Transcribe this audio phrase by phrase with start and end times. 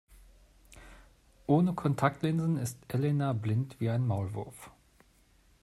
[1.45, 4.71] Ohne Kontaktlinsen ist Elena blind wie ein Maulwurf.